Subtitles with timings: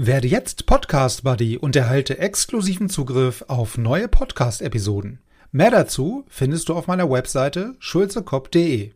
[0.00, 5.18] Werde jetzt Podcast Buddy und erhalte exklusiven Zugriff auf neue Podcast-Episoden.
[5.50, 8.92] Mehr dazu findest du auf meiner Webseite schulzekopf.de.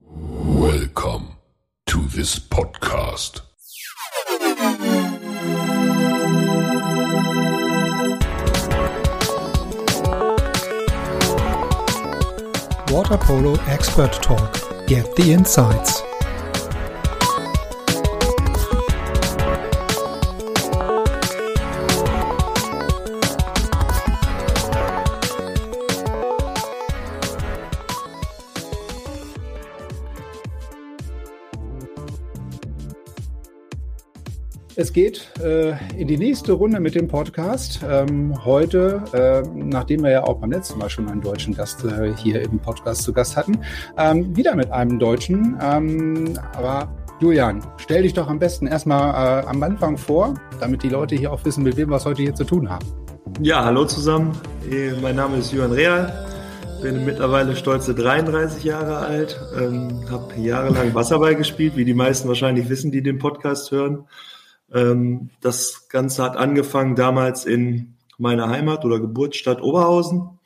[0.00, 1.36] Welcome
[1.86, 3.44] to this podcast.
[12.90, 14.50] Water Polo Expert Talk.
[14.88, 16.02] Get the insights.
[34.74, 37.80] Es geht äh, in die nächste Runde mit dem Podcast.
[37.86, 42.14] Ähm, heute, äh, nachdem wir ja auch beim letzten Mal schon einen deutschen Gast äh,
[42.16, 43.58] hier im Podcast zu Gast hatten,
[43.98, 45.58] ähm, wieder mit einem Deutschen.
[45.60, 46.90] Ähm, aber
[47.20, 51.32] Julian, stell dich doch am besten erstmal äh, am Anfang vor, damit die Leute hier
[51.32, 52.86] auch wissen, mit wem wir es heute hier zu tun haben.
[53.42, 54.32] Ja, hallo zusammen.
[54.70, 56.26] Äh, mein Name ist Julian Real.
[56.80, 62.70] Bin mittlerweile stolze 33 Jahre alt, ähm, habe jahrelang Wasserball gespielt, wie die meisten wahrscheinlich
[62.70, 64.06] wissen, die den Podcast hören.
[64.72, 70.38] Ähm, das Ganze hat angefangen damals in meiner Heimat oder Geburtsstadt Oberhausen.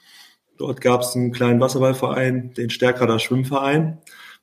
[0.58, 3.98] Dort gab es einen kleinen Wasserballverein, den Stärkrader Schwimmverein,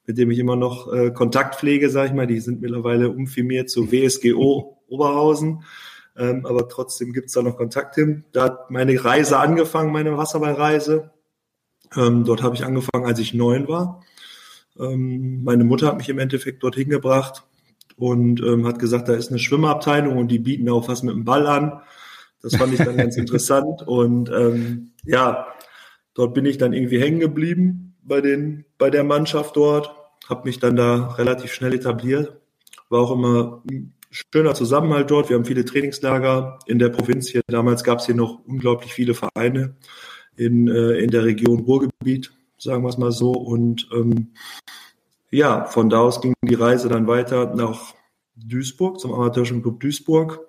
[0.06, 2.28] mit dem ich immer noch äh, Kontakt pflege, sage ich mal.
[2.28, 5.64] Die sind mittlerweile umfirmiert zu WSGO Oberhausen.
[6.16, 8.23] Ähm, aber trotzdem gibt es da noch Kontakt hin.
[8.31, 11.11] Da hat meine Reise angefangen, meine Wasserballreise.
[11.95, 14.04] Ähm, dort habe ich angefangen, als ich neun war.
[14.80, 17.44] Ähm, meine Mutter hat mich im Endeffekt dorthin gebracht
[17.95, 21.25] und ähm, hat gesagt, da ist eine Schwimmabteilung und die bieten auch was mit dem
[21.25, 21.81] Ball an.
[22.41, 25.47] Das fand ich dann ganz interessant und ähm, ja,
[26.14, 29.95] dort bin ich dann irgendwie hängen geblieben bei den bei der Mannschaft dort,
[30.27, 32.38] habe mich dann da relativ schnell etabliert,
[32.89, 35.30] war auch immer ein schöner Zusammenhalt dort.
[35.30, 37.41] Wir haben viele Trainingslager in der Provinz hier.
[37.47, 39.75] Damals gab es hier noch unglaublich viele Vereine
[40.36, 44.33] in äh, in der Region Ruhrgebiet, sagen wir es mal so und ähm,
[45.33, 47.95] ja, von da aus ging die Reise dann weiter nach
[48.36, 50.39] Duisburg, zum Amateurischen Club Duisburg,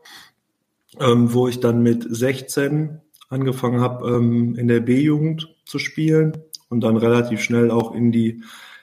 [1.00, 3.00] ähm, wo ich dann mit 16
[3.30, 6.36] angefangen habe, ähm, in der B-Jugend zu spielen
[6.68, 8.42] und dann relativ schnell auch in die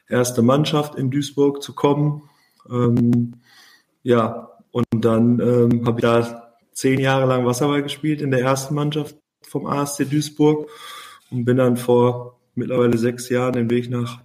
[0.09, 2.23] erste Mannschaft in Duisburg zu kommen.
[2.69, 3.35] Ähm,
[4.01, 8.73] ja, und dann ähm, habe ich da zehn Jahre lang Wasserball gespielt in der ersten
[8.73, 10.67] Mannschaft vom ASC Duisburg
[11.29, 14.22] und bin dann vor mittlerweile sechs Jahren den Weg nach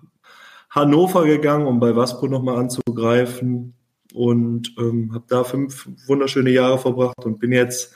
[0.76, 3.74] Hannover gegangen, um bei Waspo nochmal anzugreifen
[4.12, 7.94] und ähm, habe da fünf wunderschöne Jahre verbracht und bin jetzt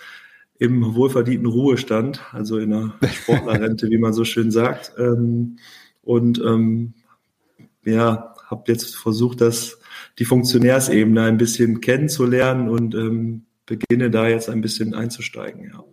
[0.59, 4.95] im wohlverdienten Ruhestand, also in einer Sportlerrente, wie man so schön sagt.
[4.99, 5.57] Ähm,
[6.03, 6.95] und ähm,
[7.85, 9.79] ja, habe jetzt versucht, das
[10.19, 15.71] die Funktionärsebene ein bisschen kennenzulernen und ähm, beginne da jetzt ein bisschen einzusteigen.
[15.71, 15.85] Ja.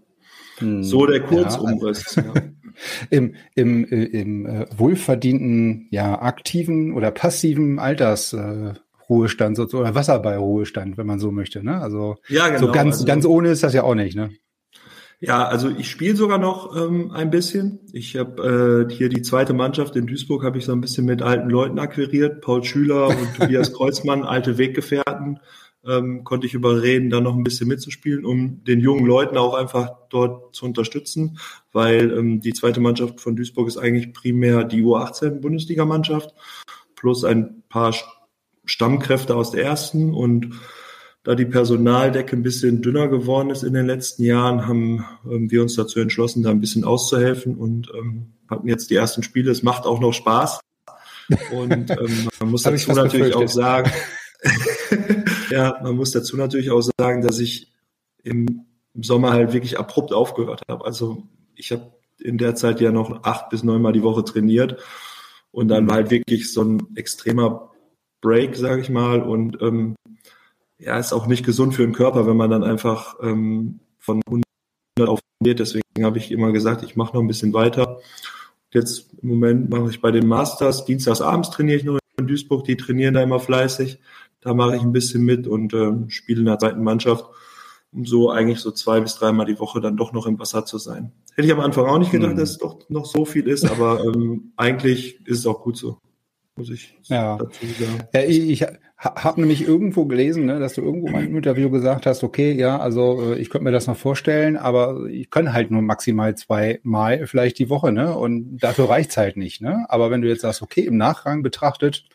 [0.59, 2.15] Hm, so der Kurzumriss.
[2.15, 2.33] Ja, ja.
[3.09, 10.97] Im, im, äh, im äh, wohlverdienten, ja, aktiven oder passiven Altersruhestand, äh, sozusagen, oder Wasserballruhestand,
[10.97, 11.81] wenn man so möchte, ne?
[11.81, 12.59] Also, ja, genau.
[12.59, 14.31] so ganz, also, ganz ohne ist das ja auch nicht, ne?
[15.19, 17.79] Ja, also ich spiele sogar noch ähm, ein bisschen.
[17.91, 21.23] Ich habe äh, hier die zweite Mannschaft in Duisburg habe ich so ein bisschen mit
[21.23, 22.41] alten Leuten akquiriert.
[22.41, 25.39] Paul Schüler und Tobias Kreuzmann, alte Weggefährten
[25.87, 29.91] ähm, konnte ich überreden, da noch ein bisschen mitzuspielen, um den jungen Leuten auch einfach
[30.09, 31.39] dort zu unterstützen,
[31.71, 36.33] weil ähm, die zweite Mannschaft von Duisburg ist eigentlich primär die U18-Bundesligamannschaft
[36.95, 37.95] plus ein paar
[38.65, 40.53] Stammkräfte aus der ersten und
[41.23, 45.61] da die Personaldecke ein bisschen dünner geworden ist in den letzten Jahren, haben ähm, wir
[45.61, 49.51] uns dazu entschlossen, da ein bisschen auszuhelfen und ähm, hatten jetzt die ersten Spiele.
[49.51, 50.59] Es macht auch noch Spaß.
[51.51, 53.91] Und ähm, man muss dazu natürlich auch sagen,
[55.49, 57.71] ja, man muss dazu natürlich auch sagen, dass ich
[58.23, 60.85] im Sommer halt wirklich abrupt aufgehört habe.
[60.85, 61.23] Also
[61.55, 64.77] ich habe in der Zeit ja noch acht bis neunmal die Woche trainiert
[65.51, 67.71] und dann war halt wirklich so ein extremer
[68.21, 69.21] Break, sage ich mal.
[69.21, 69.95] Und ähm,
[70.79, 74.45] ja, ist auch nicht gesund für den Körper, wenn man dann einfach ähm, von 100
[75.07, 75.59] auf 100.
[75.59, 77.99] Deswegen habe ich immer gesagt, ich mache noch ein bisschen weiter.
[78.71, 82.65] Jetzt im Moment mache ich bei den Masters, dienstags abends trainiere ich noch in Duisburg,
[82.65, 83.99] die trainieren da immer fleißig.
[84.41, 87.25] Da mache ich ein bisschen mit und äh, spiele in der zweiten Mannschaft,
[87.91, 90.77] um so eigentlich so zwei bis dreimal die Woche dann doch noch im Wasser zu
[90.77, 91.11] sein.
[91.35, 92.37] Hätte ich am Anfang auch nicht gedacht, mhm.
[92.37, 95.99] dass es doch noch so viel ist, aber ähm, eigentlich ist es auch gut so.
[96.57, 97.37] Muss ich ja.
[97.37, 98.03] dazu sagen.
[98.13, 98.65] Ja, ich, ich
[98.97, 102.79] habe nämlich irgendwo gelesen, ne, dass du irgendwo mal im Interview gesagt hast, okay, ja,
[102.79, 107.27] also äh, ich könnte mir das noch vorstellen, aber ich kann halt nur maximal zweimal
[107.27, 108.17] vielleicht die Woche, ne?
[108.17, 109.85] Und dafür reicht's halt nicht, ne?
[109.89, 112.05] Aber wenn du jetzt sagst, okay, im Nachrang betrachtet,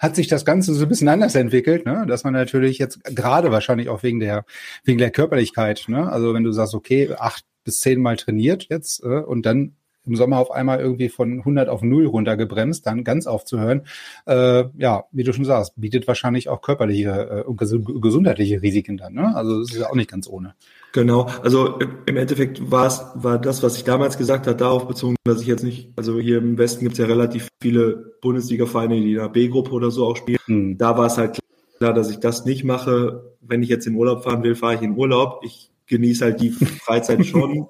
[0.00, 2.06] hat sich das Ganze so ein bisschen anders entwickelt, ne?
[2.08, 4.44] dass man natürlich jetzt gerade wahrscheinlich auch wegen der,
[4.82, 6.10] wegen der Körperlichkeit, ne?
[6.10, 9.76] also wenn du sagst, okay, acht bis zehn Mal trainiert jetzt äh, und dann
[10.10, 13.82] im Sommer auf einmal irgendwie von 100 auf 0 runtergebremst, dann ganz aufzuhören,
[14.26, 18.96] äh, ja, wie du schon sagst, bietet wahrscheinlich auch körperliche äh, und ges gesundheitliche Risiken
[18.96, 19.14] dann.
[19.14, 19.34] Ne?
[19.34, 20.54] Also das ist ja auch nicht ganz ohne.
[20.92, 25.14] Genau, also im Endeffekt war es, war das, was ich damals gesagt habe, darauf bezogen,
[25.24, 29.12] dass ich jetzt nicht, also hier im Westen gibt es ja relativ viele Bundesliga-Vereine, die
[29.12, 30.40] in der B-Gruppe oder so auch spielen.
[30.46, 30.78] Hm.
[30.78, 31.38] Da war es halt
[31.78, 33.36] klar, dass ich das nicht mache.
[33.40, 35.42] Wenn ich jetzt in Urlaub fahren will, fahre ich in Urlaub.
[35.44, 37.68] Ich genieße halt die Freizeit schon.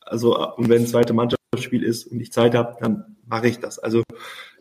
[0.00, 1.14] Also, und wenn zweite
[1.52, 3.78] Mannschaftsspiel ist und ich Zeit habe, dann mache ich das.
[3.78, 4.02] Also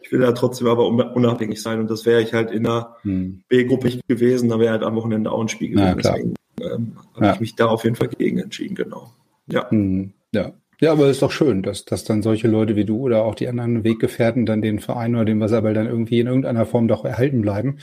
[0.01, 1.79] ich will da trotzdem aber unabhängig sein.
[1.79, 3.43] Und das wäre ich halt in der hm.
[3.47, 5.97] B-Gruppe gewesen, da wäre halt am Wochenende auch ein Spiel gewesen.
[6.03, 7.33] Deswegen ähm, habe ja.
[7.33, 9.13] ich mich da auf jeden Fall gegen entschieden, genau.
[9.47, 9.69] Ja.
[9.69, 10.11] Hm.
[10.33, 10.51] Ja.
[10.81, 13.35] Ja, aber es ist doch schön, dass, dass dann solche Leute wie du oder auch
[13.35, 17.05] die anderen Weggefährten dann den Verein oder den Wasserball dann irgendwie in irgendeiner Form doch
[17.05, 17.77] erhalten bleiben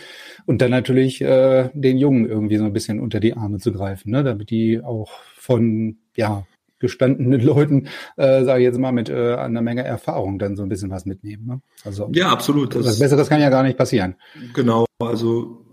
[0.47, 4.11] und dann natürlich äh, den Jungen irgendwie so ein bisschen unter die Arme zu greifen,
[4.11, 4.25] ne?
[4.25, 6.45] damit die auch von ja
[6.79, 10.69] gestandenen Leuten, äh, sage ich jetzt mal, mit äh, einer Menge Erfahrung dann so ein
[10.69, 11.47] bisschen was mitnehmen.
[11.47, 11.61] Ne?
[11.85, 12.75] Also ja, absolut.
[12.75, 14.17] Das, das Besseres kann ja gar nicht passieren.
[14.55, 15.65] Genau, also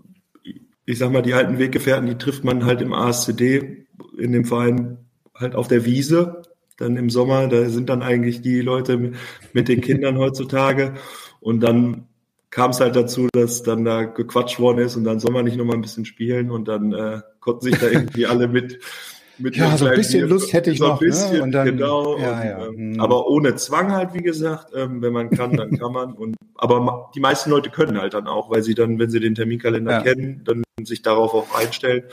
[0.84, 3.86] ich sag mal, die alten Weggefährten, die trifft man halt im ASCD,
[4.16, 4.98] in dem Verein
[5.34, 6.42] halt auf der Wiese,
[6.76, 9.12] dann im Sommer, da sind dann eigentlich die Leute
[9.52, 10.94] mit den Kindern heutzutage
[11.40, 12.06] und dann
[12.50, 15.56] kam es halt dazu, dass dann da gequatscht worden ist und dann soll man nicht
[15.56, 18.80] nochmal ein bisschen spielen und dann äh, konnten sich da irgendwie alle mit mit
[19.38, 21.00] ja, so ein bisschen Bier, Lust hätte ich so noch.
[21.00, 21.10] Ein ne?
[21.10, 21.50] bisschen, ne?
[21.50, 22.18] dann, genau.
[22.18, 22.66] Ja, und, ja.
[22.66, 24.72] Ähm, aber ohne Zwang halt, wie gesagt.
[24.74, 26.12] Ähm, wenn man kann, dann kann man.
[26.12, 29.34] Und aber die meisten Leute können halt dann auch, weil sie dann, wenn sie den
[29.34, 30.00] Terminkalender ja.
[30.02, 32.04] kennen, dann sich darauf auch einstellen.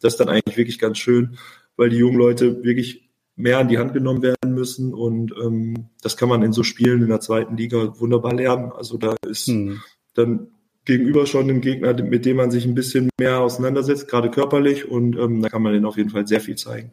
[0.00, 1.38] Das ist dann eigentlich wirklich ganz schön,
[1.76, 6.16] weil die jungen Leute wirklich mehr an die Hand genommen werden müssen und ähm, das
[6.16, 8.72] kann man in so Spielen in der zweiten Liga wunderbar lernen.
[8.72, 9.80] Also da ist hm.
[10.14, 10.48] dann
[10.84, 15.16] gegenüber schon ein Gegner, mit dem man sich ein bisschen mehr auseinandersetzt, gerade körperlich und
[15.16, 16.92] ähm, da kann man denen auf jeden Fall sehr viel zeigen.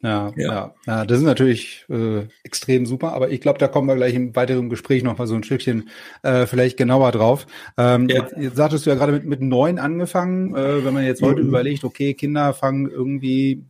[0.00, 3.88] Ja, ja, ja, ja, das ist natürlich äh, extrem super, aber ich glaube, da kommen
[3.88, 5.88] wir gleich im weiteren Gespräch noch mal so ein Stückchen
[6.22, 7.48] äh, vielleicht genauer drauf.
[7.76, 8.22] Ähm, ja.
[8.22, 11.42] jetzt, jetzt sagtest du ja gerade mit, mit neun angefangen, äh, wenn man jetzt heute
[11.42, 11.48] mhm.
[11.48, 13.64] überlegt, okay, Kinder fangen irgendwie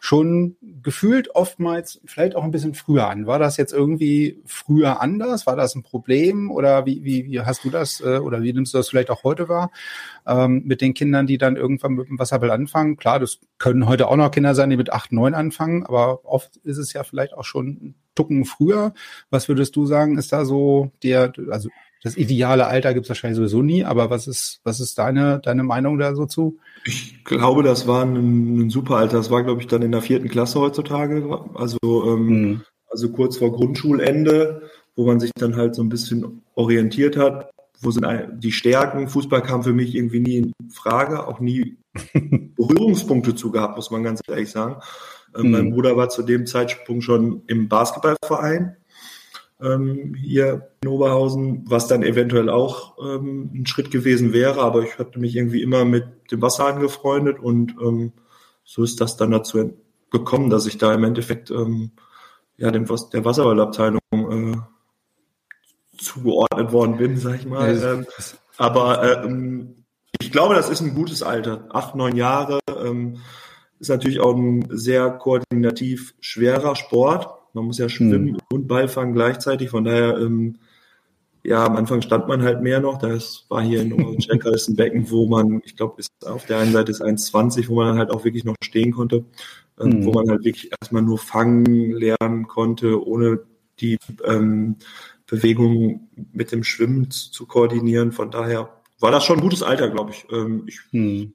[0.00, 3.26] schon gefühlt oftmals vielleicht auch ein bisschen früher an.
[3.26, 5.46] War das jetzt irgendwie früher anders?
[5.46, 8.72] War das ein Problem oder wie, wie, wie hast du das äh, oder wie nimmst
[8.72, 9.70] du das vielleicht auch heute wahr?
[10.26, 12.96] ähm, mit den Kindern, die dann irgendwann mit dem Wasserball anfangen.
[12.96, 16.56] Klar, das können heute auch noch Kinder sein, die mit acht, neun anfangen, aber oft
[16.58, 18.94] ist es ja vielleicht auch schon ein Tucken früher.
[19.30, 21.68] Was würdest du sagen, ist da so der, also
[22.02, 25.64] das ideale Alter gibt es wahrscheinlich sowieso nie, aber was ist, was ist deine, deine
[25.64, 26.58] Meinung da so zu?
[26.84, 29.16] Ich glaube, das war ein, ein super Alter.
[29.16, 31.40] Das war, glaube ich, dann in der vierten Klasse heutzutage.
[31.54, 32.60] Also, ähm, mhm.
[32.90, 37.50] also kurz vor Grundschulende, wo man sich dann halt so ein bisschen orientiert hat
[37.84, 38.06] wo sind
[38.38, 39.08] die Stärken?
[39.08, 41.76] Fußball kam für mich irgendwie nie in Frage, auch nie
[42.56, 44.76] Berührungspunkte zu gehabt, muss man ganz ehrlich sagen.
[45.36, 45.50] Ähm, mhm.
[45.50, 48.76] Mein Bruder war zu dem Zeitpunkt schon im Basketballverein
[49.60, 54.98] ähm, hier in Oberhausen, was dann eventuell auch ähm, ein Schritt gewesen wäre, aber ich
[54.98, 58.12] hatte mich irgendwie immer mit dem Wasser angefreundet und ähm,
[58.64, 59.74] so ist das dann dazu
[60.10, 61.92] gekommen, dass ich da im Endeffekt ähm,
[62.56, 64.56] ja dem, der Wasserballabteilung äh,
[65.98, 67.76] zugeordnet worden bin, sag ich mal.
[67.82, 68.06] Ähm,
[68.56, 69.84] aber ähm,
[70.20, 71.68] ich glaube, das ist ein gutes Alter.
[71.70, 73.18] Acht, neun Jahre ähm,
[73.84, 77.28] ist natürlich auch ein sehr koordinativ schwerer Sport.
[77.52, 78.38] Man muss ja schwimmen mhm.
[78.50, 79.68] und Ball fangen gleichzeitig.
[79.68, 80.56] Von daher, ähm,
[81.42, 82.96] ja, am Anfang stand man halt mehr noch.
[82.96, 86.60] Das war hier in Oberchecker ist ein Becken, wo man, ich glaube, ist auf der
[86.60, 89.26] einen Seite ist 1,20, wo man dann halt auch wirklich noch stehen konnte,
[89.78, 90.06] mhm.
[90.06, 93.40] wo man halt wirklich erstmal nur fangen lernen konnte, ohne
[93.80, 94.76] die ähm,
[95.26, 98.12] Bewegungen mit dem Schwimmen zu koordinieren.
[98.12, 100.24] Von daher war das schon ein gutes Alter, glaube ich.
[100.32, 101.34] Ähm, ich hm.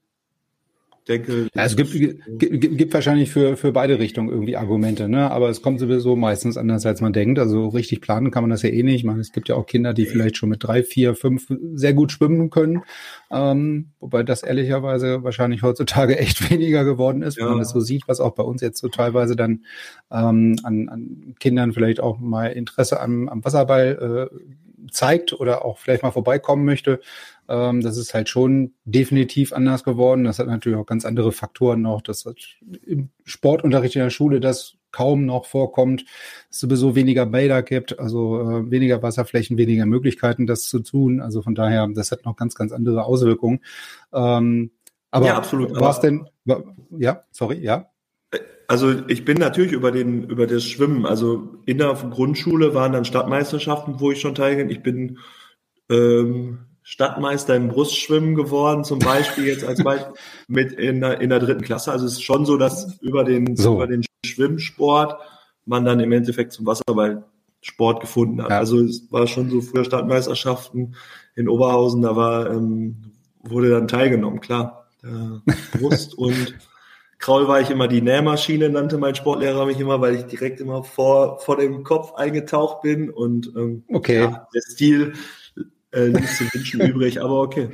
[1.09, 1.49] Denke.
[1.53, 5.29] Ja, es gibt, gibt, gibt wahrscheinlich für, für beide Richtungen irgendwie Argumente, ne?
[5.31, 7.39] Aber es kommt sowieso meistens anders, als man denkt.
[7.39, 8.95] Also richtig planen kann man das ja eh nicht.
[8.95, 11.93] Ich meine, es gibt ja auch Kinder, die vielleicht schon mit drei, vier, fünf sehr
[11.93, 12.83] gut schwimmen können.
[13.31, 17.43] Ähm, wobei das ehrlicherweise wahrscheinlich heutzutage echt weniger geworden ist, ja.
[17.43, 19.65] wenn man das so sieht, was auch bei uns jetzt so teilweise dann
[20.11, 24.35] ähm, an, an Kindern vielleicht auch mal Interesse am, am Wasserball äh,
[24.91, 26.99] zeigt oder auch vielleicht mal vorbeikommen möchte.
[27.49, 30.23] Ähm, das ist halt schon definitiv anders geworden.
[30.23, 32.01] Das hat natürlich auch ganz andere Faktoren noch.
[32.01, 32.37] Das hat
[32.85, 36.05] im Sportunterricht in der Schule das kaum noch vorkommt,
[36.49, 41.21] es sowieso weniger Bäder gibt, also äh, weniger Wasserflächen, weniger Möglichkeiten, das zu tun.
[41.21, 43.61] Also von daher, das hat noch ganz, ganz andere Auswirkungen.
[44.13, 44.71] Ähm,
[45.11, 45.79] aber ja, absolut.
[45.79, 46.27] Was denn?
[46.97, 47.89] Ja, sorry, ja.
[48.67, 51.07] Also ich bin natürlich über den über das Schwimmen.
[51.07, 54.71] Also in der Grundschule waren dann Stadtmeisterschaften, wo ich schon teilgenommen.
[54.71, 55.17] Ich bin
[55.89, 60.13] ähm, Stadtmeister im Brustschwimmen geworden, zum Beispiel jetzt als Beispiel
[60.47, 61.91] mit in der, in der dritten Klasse.
[61.91, 63.75] Also es ist schon so, dass über den, so.
[63.75, 65.19] über den Schwimmsport
[65.65, 68.49] man dann im Endeffekt zum Wasserballsport gefunden hat.
[68.49, 68.57] Ja.
[68.57, 70.95] Also es war schon so früher Stadtmeisterschaften
[71.35, 74.87] in Oberhausen, da war, ähm, wurde dann teilgenommen, klar.
[75.79, 76.55] Brust und
[77.19, 80.83] Kraul war ich immer die Nähmaschine, nannte mein Sportlehrer mich immer, weil ich direkt immer
[80.83, 84.21] vor, vor dem Kopf eingetaucht bin und ähm, okay.
[84.21, 85.13] ja, der Stil
[85.91, 87.69] äh, ließ zu wünschen übrig, aber okay.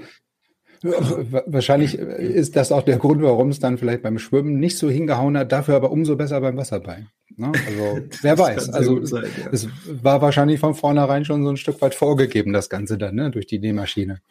[0.82, 5.38] Wahrscheinlich ist das auch der Grund, warum es dann vielleicht beim Schwimmen nicht so hingehauen
[5.38, 7.08] hat, dafür aber umso besser beim Wasserball.
[7.38, 7.48] Ne?
[7.48, 8.70] Also wer weiß.
[8.70, 9.50] Also sein, ja.
[9.52, 13.32] es war wahrscheinlich von vornherein schon so ein Stück weit vorgegeben, das Ganze dann, ne?
[13.32, 14.22] durch die Nähmaschine.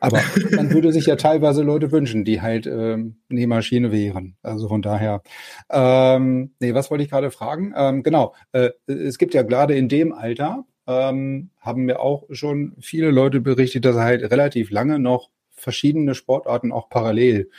[0.00, 0.20] Aber
[0.50, 4.36] man würde sich ja teilweise Leute wünschen, die halt ähm, Nähmaschine wären.
[4.42, 5.22] Also von daher.
[5.70, 7.72] Ähm, nee, was wollte ich gerade fragen?
[7.76, 12.74] Ähm, genau, äh, es gibt ja gerade in dem Alter, ähm, haben mir auch schon
[12.80, 17.50] viele Leute berichtet, dass sie halt relativ lange noch verschiedene Sportarten auch parallel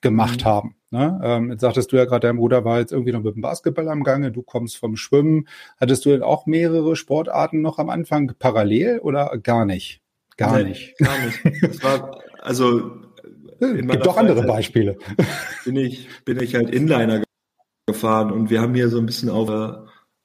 [0.00, 0.48] gemacht mhm.
[0.48, 0.76] haben.
[0.90, 1.20] Ne?
[1.22, 3.88] Ähm, jetzt sagtest du ja gerade, dein Bruder war jetzt irgendwie noch mit dem Basketball
[3.88, 5.48] am Gange, du kommst vom Schwimmen.
[5.80, 10.00] Hattest du denn auch mehrere Sportarten noch am Anfang parallel oder gar nicht?
[10.36, 10.98] Gar nee, nicht.
[10.98, 11.62] Gar nicht.
[11.62, 12.92] Das war, also
[13.58, 14.98] es gibt doch andere Beispiele.
[15.64, 17.22] Bin ich, bin ich halt Inliner
[17.86, 19.48] gefahren und wir haben hier so ein bisschen auf,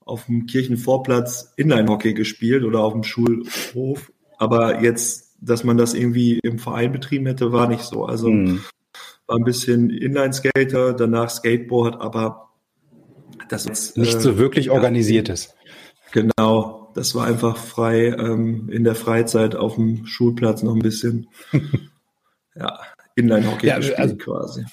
[0.05, 4.11] auf dem Kirchenvorplatz Inline-Hockey gespielt oder auf dem Schulhof.
[4.37, 8.05] Aber jetzt dass man das irgendwie im Verein betrieben hätte, war nicht so.
[8.05, 8.63] Also mhm.
[9.25, 12.49] war ein bisschen Inline-Skater, danach Skateboard, aber
[13.49, 15.55] das ist nicht äh, so wirklich ja, organisiertes.
[16.11, 21.27] Genau, das war einfach frei ähm, in der Freizeit auf dem Schulplatz noch ein bisschen.
[22.55, 22.79] ja,
[23.15, 24.65] Inline-Hockey ja, gespielt also, quasi.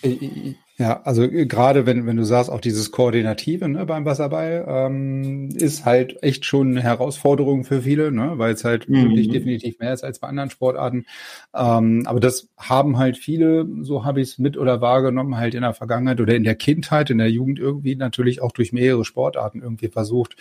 [0.80, 5.48] Ja, also äh, gerade wenn, wenn du sagst, auch dieses Koordinative ne, beim Wasserball ähm,
[5.56, 9.08] ist halt echt schon eine Herausforderung für viele, ne, weil es halt mhm.
[9.08, 11.04] wirklich definitiv mehr ist als bei anderen Sportarten.
[11.52, 15.62] Ähm, aber das haben halt viele, so habe ich es mit oder wahrgenommen, halt in
[15.62, 19.60] der Vergangenheit oder in der Kindheit, in der Jugend irgendwie natürlich auch durch mehrere Sportarten
[19.60, 20.36] irgendwie versucht,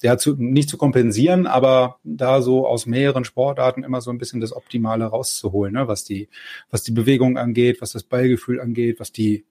[0.00, 4.40] ja, zu, nicht zu kompensieren, aber da so aus mehreren Sportarten immer so ein bisschen
[4.40, 6.30] das Optimale rauszuholen, ne, was die,
[6.70, 9.44] was die Bewegung angeht, was das Ballgefühl angeht, was die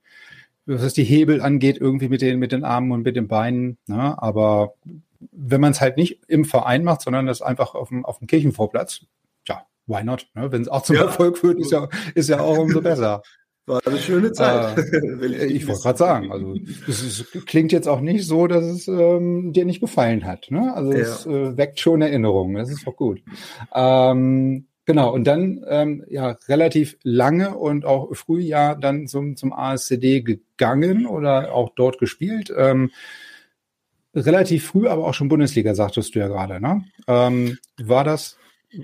[0.80, 3.78] was die Hebel angeht, irgendwie mit den, mit den Armen und mit den Beinen.
[3.88, 4.22] Ne?
[4.22, 4.76] Aber
[5.32, 8.28] wenn man es halt nicht im Verein macht, sondern das einfach auf dem, auf dem
[8.28, 9.06] Kirchenvorplatz,
[9.48, 10.28] ja, why not?
[10.34, 10.52] Ne?
[10.52, 11.04] Wenn es auch zum ja.
[11.04, 13.22] Erfolg führt, ist ja, ist ja auch umso besser.
[13.68, 14.78] War eine schöne Zeit.
[14.78, 16.56] Äh, ich wollte gerade sagen, also
[16.88, 20.50] es, es, klingt jetzt auch nicht so, dass es ähm, dir nicht gefallen hat.
[20.50, 20.74] Ne?
[20.74, 21.00] Also ja.
[21.00, 23.22] es äh, weckt schon Erinnerungen, das ist doch gut.
[23.74, 29.54] Ähm, Genau, und dann ähm, ja relativ lange und auch früh ja dann zum, zum
[29.54, 32.52] ASCD gegangen oder auch dort gespielt.
[32.56, 32.90] Ähm,
[34.16, 36.60] relativ früh, aber auch schon Bundesliga, sagtest du ja gerade.
[36.60, 36.84] Ne?
[37.08, 38.38] Ähm, war das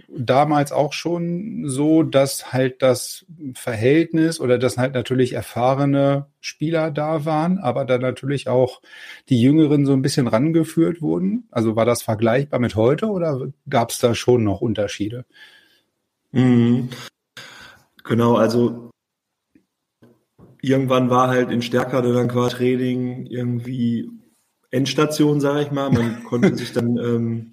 [0.09, 7.25] damals auch schon so, dass halt das Verhältnis oder dass halt natürlich erfahrene Spieler da
[7.25, 8.81] waren, aber dann natürlich auch
[9.29, 11.47] die Jüngeren so ein bisschen rangeführt wurden?
[11.51, 15.25] Also war das vergleichbar mit heute oder gab es da schon noch Unterschiede?
[16.37, 16.89] Mhm.
[18.03, 18.91] Genau, also
[20.61, 24.09] irgendwann war halt in Stärkade dann quasi Training irgendwie
[24.69, 25.89] Endstation, sage ich mal.
[25.89, 27.51] Man konnte sich dann, ähm,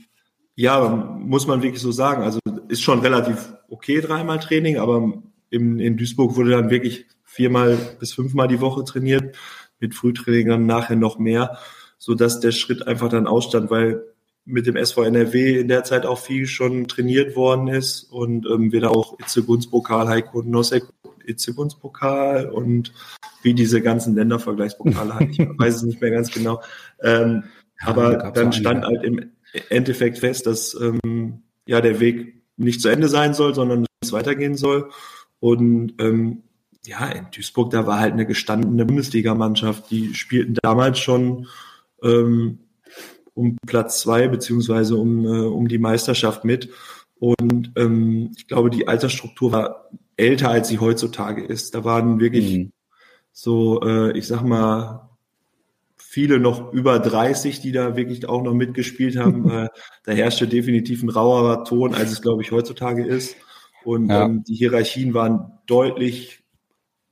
[0.54, 0.86] ja,
[1.18, 5.14] muss man wirklich so sagen, also ist schon relativ okay dreimal Training, aber
[5.48, 9.34] im, in Duisburg wurde dann wirklich viermal bis fünfmal die Woche trainiert,
[9.80, 11.58] mit Frühtraining dann nachher noch mehr,
[11.96, 14.13] so dass der Schritt einfach dann ausstand, weil
[14.46, 18.72] mit dem SV NRW in der Zeit auch viel schon trainiert worden ist und ähm,
[18.72, 20.84] wir da auch Itzegunspokal, Heiko Nosek
[21.26, 22.92] Itzegunspokal und
[23.42, 26.60] wie diese ganzen Ländervergleichspokale halt, ich weiß es nicht mehr ganz genau.
[27.02, 27.44] Ähm,
[27.80, 29.30] ja, aber dann stand halt im
[29.70, 34.56] Endeffekt fest, dass ähm, ja der Weg nicht zu Ende sein soll, sondern es weitergehen
[34.56, 34.90] soll.
[35.40, 36.42] Und ähm,
[36.86, 41.46] ja, in Duisburg, da war halt eine gestandene Bundesligamannschaft, die spielten damals schon
[42.02, 42.60] ähm,
[43.34, 46.70] um Platz zwei beziehungsweise um, äh, um die Meisterschaft mit.
[47.18, 51.74] Und ähm, ich glaube, die Altersstruktur war älter, als sie heutzutage ist.
[51.74, 52.72] Da waren wirklich mhm.
[53.32, 55.08] so, äh, ich sag mal,
[55.96, 59.50] viele noch über 30, die da wirklich auch noch mitgespielt haben.
[59.64, 59.68] äh,
[60.04, 63.36] da herrschte definitiv ein rauerer Ton, als es, glaube ich, heutzutage ist.
[63.84, 64.24] Und ja.
[64.24, 66.44] ähm, die Hierarchien waren deutlich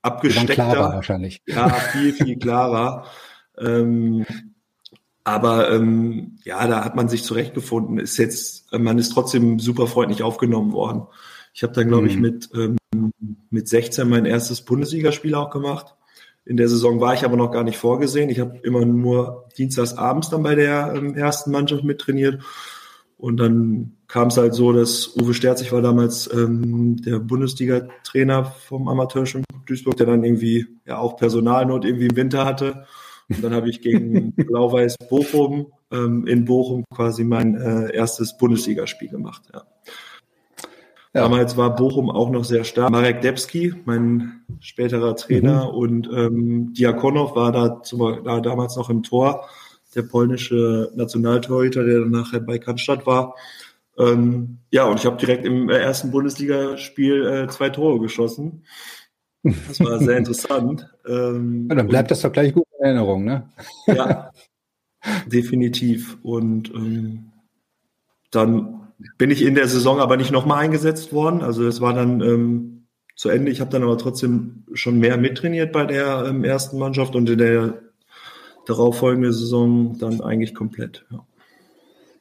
[0.02, 0.55] abgesteckter.
[0.55, 1.43] Klarer wahrscheinlich.
[1.47, 3.07] Ja, viel, viel klarer.
[3.59, 4.25] ähm,
[5.25, 7.99] aber ähm, ja, da hat man sich zurechtgefunden.
[7.99, 11.07] Ist jetzt, man ist trotzdem super freundlich aufgenommen worden.
[11.55, 12.09] Ich habe dann, glaube mhm.
[12.09, 13.12] ich, mit, ähm,
[13.50, 15.95] mit 16 mein erstes Bundesligaspiel auch gemacht.
[16.45, 18.31] In der Saison war ich aber noch gar nicht vorgesehen.
[18.31, 22.43] Ich habe immer nur dienstags abends dann bei der ähm, ersten Mannschaft mittrainiert.
[23.17, 28.88] Und dann kam es halt so, dass Uwe Sterzig war damals ähm, der Bundesliga-Trainer vom
[28.88, 32.87] Amateurschwimmen Duisburg, der dann irgendwie ja auch Personalnot irgendwie im Winter hatte.
[33.37, 39.09] Und dann habe ich gegen Blau-Weiß Bochum ähm, in Bochum quasi mein äh, erstes Bundesligaspiel
[39.09, 39.43] gemacht.
[39.53, 39.62] Ja.
[41.15, 41.23] Ja.
[41.23, 42.91] Damals war Bochum auch noch sehr stark.
[42.91, 45.77] Marek Debski, mein späterer Trainer, mhm.
[45.77, 49.47] und ähm, Diakonow war da, zum, da damals noch im Tor
[49.95, 53.35] der polnische Nationaltorhüter, der dann nachher bei Cannstatt war.
[53.99, 58.65] Ähm, ja, und ich habe direkt im ersten Bundesligaspiel äh, zwei Tore geschossen.
[59.43, 60.91] Das war sehr interessant.
[61.07, 63.49] Ähm, ja, dann bleibt das doch gleich gut Erinnerung, ne?
[63.87, 64.31] ja,
[65.27, 66.19] definitiv.
[66.23, 67.33] Und ähm,
[68.31, 71.43] dann bin ich in der Saison aber nicht nochmal eingesetzt worden.
[71.43, 72.87] Also es war dann ähm,
[73.17, 73.51] zu Ende.
[73.51, 77.39] Ich habe dann aber trotzdem schon mehr mittrainiert bei der ähm, ersten Mannschaft und in
[77.39, 77.79] der
[78.67, 81.05] darauffolgende Saison dann eigentlich komplett.
[81.11, 81.27] Ja.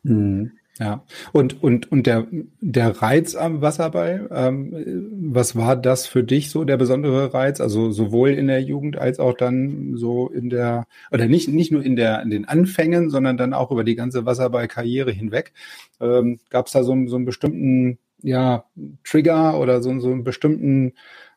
[0.03, 0.51] Mhm.
[0.81, 2.25] Ja, und, und, und der,
[2.59, 7.61] der Reiz am Wasserball, ähm, was war das für dich so der besondere Reiz?
[7.61, 11.83] Also sowohl in der Jugend als auch dann so in der, oder nicht, nicht nur
[11.83, 15.53] in der, in den Anfängen, sondern dann auch über die ganze Wasserballkarriere hinweg.
[15.99, 18.65] Ähm, Gab es da so, so einen bestimmten, ja,
[19.03, 20.93] Trigger oder so, so einen bestimmten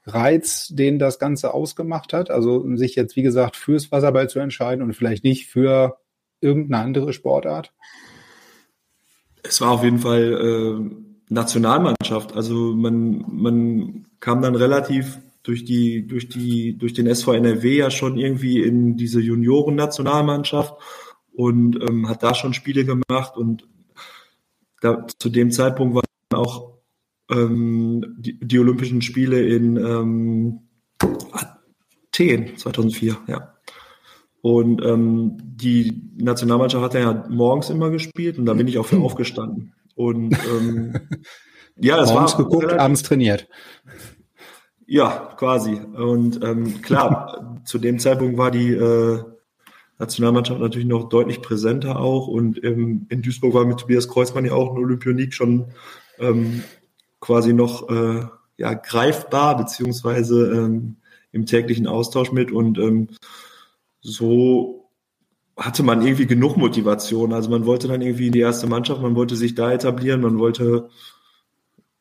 [0.06, 2.30] Reiz, den das Ganze ausgemacht hat?
[2.30, 5.98] Also sich jetzt, wie gesagt, fürs Wasserball zu entscheiden und vielleicht nicht für
[6.40, 7.73] irgendeine andere Sportart?
[9.44, 12.34] Es war auf jeden Fall äh, Nationalmannschaft.
[12.34, 17.90] Also man, man kam dann relativ durch die, durch die, durch den SV NRW ja
[17.90, 20.74] schon irgendwie in diese Junioren-Nationalmannschaft
[21.32, 23.68] und ähm, hat da schon Spiele gemacht und
[24.80, 26.78] da, zu dem Zeitpunkt waren auch
[27.30, 30.60] ähm, die, die, Olympischen Spiele in ähm,
[32.12, 33.53] Athen 2004, ja.
[34.44, 38.98] Und ähm, die Nationalmannschaft hat ja morgens immer gespielt und da bin ich auch für
[38.98, 39.72] aufgestanden.
[39.94, 40.94] Und ähm,
[41.80, 43.48] ja, es morgens war geguckt, abends trainiert.
[44.86, 45.80] Ja, quasi.
[45.80, 49.22] Und ähm, klar, zu dem Zeitpunkt war die äh,
[49.98, 52.28] Nationalmannschaft natürlich noch deutlich präsenter auch.
[52.28, 55.68] Und ähm, in Duisburg war mit Tobias Kreuzmann ja auch ein Olympionik schon
[56.18, 56.62] ähm,
[57.18, 58.26] quasi noch äh,
[58.58, 60.96] ja, greifbar, beziehungsweise ähm,
[61.32, 62.52] im täglichen Austausch mit.
[62.52, 63.08] Und ähm,
[64.04, 64.90] so
[65.56, 67.32] hatte man irgendwie genug Motivation.
[67.32, 70.38] Also man wollte dann irgendwie in die erste Mannschaft, man wollte sich da etablieren, man
[70.38, 70.88] wollte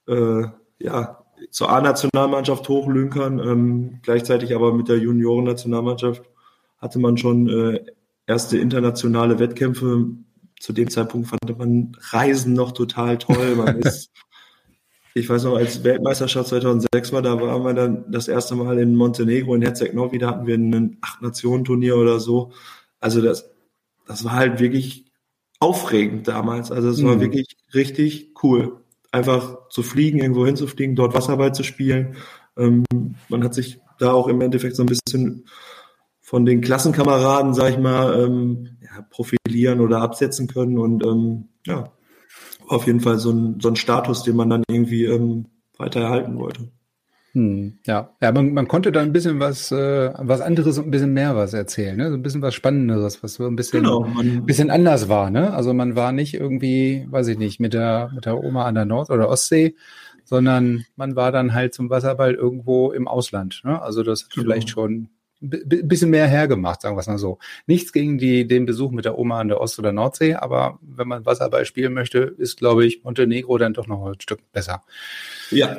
[0.07, 0.43] äh,
[0.79, 6.23] ja zur A-Nationalmannschaft hochlünkern, ähm, gleichzeitig aber mit der Junioren-Nationalmannschaft
[6.77, 7.85] hatte man schon äh,
[8.27, 10.07] erste internationale Wettkämpfe.
[10.59, 13.55] Zu dem Zeitpunkt fand man Reisen noch total toll.
[13.55, 14.11] Man ist
[15.15, 18.95] ich weiß noch, als Weltmeisterschaft 2006 war, da waren wir dann das erste Mal in
[18.95, 22.51] Montenegro, in Herzeg-Novi, da hatten wir ein Acht-Nationen-Turnier oder so.
[22.99, 23.51] Also das,
[24.07, 25.11] das war halt wirklich
[25.59, 26.71] aufregend damals.
[26.71, 27.21] Also es war mhm.
[27.21, 28.77] wirklich richtig cool.
[29.11, 32.15] Einfach zu fliegen, irgendwo hinzufliegen, dort Wasserball zu spielen.
[32.57, 32.83] Ähm,
[33.29, 35.45] man hat sich da auch im Endeffekt so ein bisschen
[36.21, 41.91] von den Klassenkameraden, sag ich mal, ähm, ja, profilieren oder absetzen können und ähm, ja,
[42.73, 45.45] auf jeden Fall so ein, so ein Status, den man dann irgendwie ähm,
[45.77, 46.69] weiter erhalten wollte.
[47.33, 50.91] Hm, ja, ja, man, man konnte da ein bisschen was, äh, was anderes und ein
[50.91, 52.09] bisschen mehr was erzählen, ne?
[52.09, 55.51] So ein bisschen was Spannenderes, was so ein bisschen, genau, man, bisschen anders war, ne?
[55.51, 58.85] Also man war nicht irgendwie, weiß ich nicht, mit der, mit der Oma an der
[58.85, 59.75] Nord- oder Ostsee,
[60.23, 63.81] sondern man war dann halt zum Wasserball irgendwo im Ausland, ne?
[63.81, 64.43] Also das hat genau.
[64.43, 65.09] vielleicht schon
[65.43, 67.37] bisschen mehr hergemacht, sagen wir es mal so.
[67.67, 71.07] Nichts gegen die, den Besuch mit der Oma an der Ost- oder Nordsee, aber wenn
[71.07, 74.83] man Wasserball spielen möchte, ist, glaube ich, Montenegro dann doch noch ein Stück besser.
[75.51, 75.77] Ja.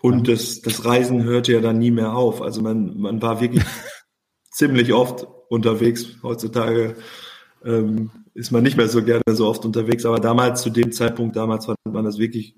[0.00, 0.34] Und ja.
[0.34, 2.40] das, das Reisen hörte ja dann nie mehr auf.
[2.40, 3.64] Also man, man war wirklich
[4.50, 6.06] ziemlich oft unterwegs.
[6.22, 6.94] Heutzutage
[7.64, 11.36] ähm, ist man nicht mehr so gerne so oft unterwegs, aber damals, zu dem Zeitpunkt,
[11.36, 12.54] damals fand man das wirklich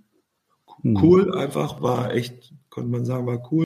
[0.82, 0.96] hm.
[1.02, 3.64] cool, einfach, war echt, konnte man sagen, war cool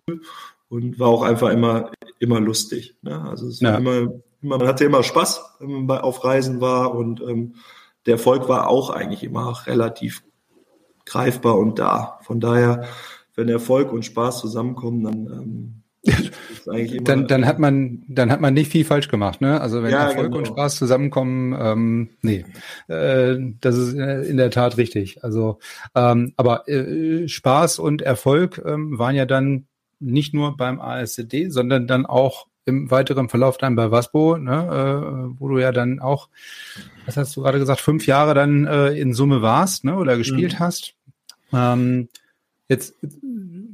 [0.70, 2.96] und war auch einfach immer, immer lustig.
[3.02, 3.20] Ne?
[3.20, 3.72] Also es ja.
[3.72, 7.56] war immer, immer, man hatte immer Spaß, wenn man auf Reisen war und ähm,
[8.06, 10.22] der Erfolg war auch eigentlich immer relativ
[11.04, 12.20] greifbar und da.
[12.22, 12.84] Von daher,
[13.34, 15.74] wenn Erfolg und Spaß zusammenkommen, dann ähm,
[17.02, 19.60] dann, dann hat man dann hat man nicht viel falsch gemacht, ne?
[19.60, 20.38] Also wenn ja, Erfolg genau.
[20.38, 22.46] und Spaß zusammenkommen, ähm, nee,
[22.88, 25.22] äh, das ist in der Tat richtig.
[25.22, 25.58] Also,
[25.94, 29.66] ähm, aber äh, Spaß und Erfolg ähm, waren ja dann
[30.00, 35.40] nicht nur beim ASCD, sondern dann auch im weiteren Verlauf dann bei Waspo, ne, äh,
[35.40, 36.28] wo du ja dann auch,
[37.06, 40.54] was hast du gerade gesagt, fünf Jahre dann äh, in Summe warst, ne, oder gespielt
[40.54, 40.58] mhm.
[40.58, 40.94] hast.
[41.52, 42.08] Ähm,
[42.68, 42.94] jetzt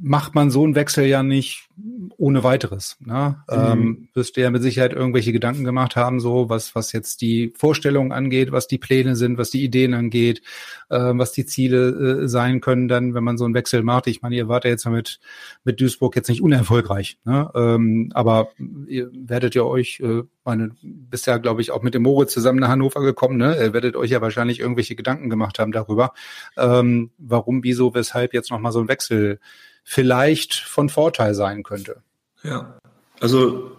[0.07, 1.67] macht man so einen Wechsel ja nicht
[2.17, 2.97] ohne weiteres.
[2.99, 3.43] Ne?
[3.49, 3.55] Mhm.
[3.55, 7.53] Ähm, wirst du ja mit Sicherheit irgendwelche Gedanken gemacht haben, so was, was jetzt die
[7.55, 10.41] Vorstellungen angeht, was die Pläne sind, was die Ideen angeht,
[10.89, 11.89] äh, was die Ziele
[12.23, 14.07] äh, sein können, dann, wenn man so einen Wechsel macht.
[14.07, 15.19] Ich meine, ihr wart ja jetzt mit,
[15.63, 17.51] mit Duisburg jetzt nicht unerfolgreich, ne?
[17.53, 18.49] ähm, aber
[18.87, 22.59] ihr werdet ja euch, äh, meine, bist ja, glaube ich, auch mit dem Moritz zusammen
[22.59, 23.57] nach Hannover gekommen, ne?
[23.57, 26.13] Ihr werdet euch ja wahrscheinlich irgendwelche Gedanken gemacht haben darüber,
[26.55, 29.39] ähm, warum, wieso, weshalb jetzt nochmal so ein Wechsel
[29.89, 32.01] vielleicht von Vorteil sein könnte.
[32.43, 32.77] Ja,
[33.21, 33.71] also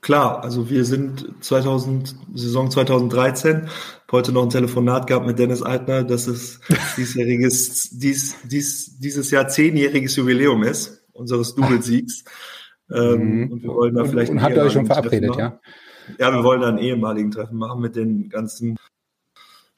[0.00, 3.68] klar, also wir sind 2000, Saison 2013,
[4.12, 6.60] heute noch ein Telefonat gehabt mit Dennis Altner, dass es
[6.96, 12.22] diesjähriges, dies, dies, dieses Jahr zehnjähriges Jubiläum ist, unseres Doublesiegs.
[12.88, 13.52] Ähm, mhm.
[13.52, 14.30] Und wir wollen da vielleicht.
[14.30, 15.60] Und, und habt ihr euch schon verabredet, ja?
[16.18, 18.76] Ja, wir wollen da ein ehemaligen Treffen machen mit den ganzen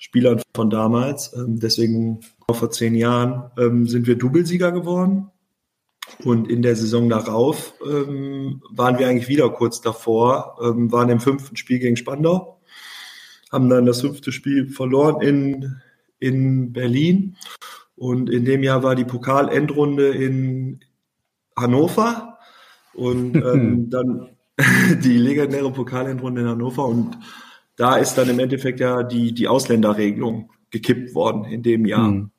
[0.03, 1.33] Spielern von damals.
[1.33, 2.19] Ähm, deswegen
[2.51, 5.31] vor zehn Jahren ähm, sind wir Doublesieger geworden.
[6.25, 11.21] Und in der Saison darauf ähm, waren wir eigentlich wieder kurz davor, ähm, waren im
[11.21, 12.61] fünften Spiel gegen Spandau,
[13.53, 15.77] haben dann das fünfte Spiel verloren in,
[16.19, 17.37] in Berlin.
[17.95, 20.81] Und in dem Jahr war die Pokalendrunde in
[21.57, 22.39] Hannover
[22.93, 24.31] und ähm, dann
[25.05, 26.87] die legendäre Pokalendrunde in Hannover.
[26.87, 27.17] Und
[27.83, 32.11] da ist dann im Endeffekt ja die, die Ausländerregelung gekippt worden in dem Jahr.
[32.11, 32.31] Mhm.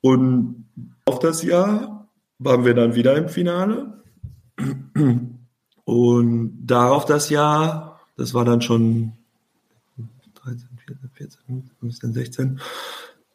[0.00, 0.68] Und
[1.04, 4.04] auf das Jahr waren wir dann wieder im Finale.
[5.84, 9.14] Und darauf das Jahr, das war dann schon
[10.44, 12.60] 13, 14, 14, 15, 16,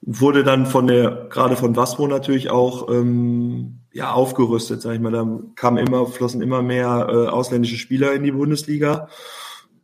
[0.02, 5.12] wurde dann von der, gerade von Waspo natürlich auch ähm, ja, aufgerüstet, sag ich mal.
[5.12, 9.10] Da kamen immer, flossen immer mehr äh, ausländische Spieler in die Bundesliga.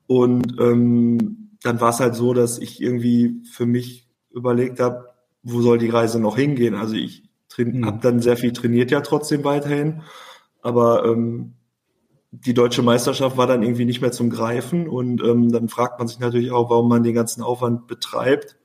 [0.09, 5.05] Und ähm, dann war es halt so, dass ich irgendwie für mich überlegt habe,
[5.43, 6.73] wo soll die Reise noch hingehen?
[6.73, 7.85] Also ich mhm.
[7.85, 10.01] habe dann sehr viel trainiert ja trotzdem weiterhin,
[10.63, 11.53] aber ähm,
[12.31, 16.07] die deutsche Meisterschaft war dann irgendwie nicht mehr zum Greifen und ähm, dann fragt man
[16.07, 18.57] sich natürlich auch, warum man den ganzen Aufwand betreibt.